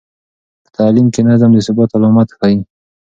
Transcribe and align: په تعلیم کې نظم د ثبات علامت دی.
په 0.63 0.69
تعلیم 0.77 1.07
کې 1.13 1.21
نظم 1.29 1.49
د 1.53 1.57
ثبات 1.67 1.89
علامت 1.95 2.29
دی. 2.41 2.55